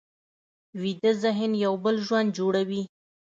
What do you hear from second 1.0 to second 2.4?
ذهن یو بل ژوند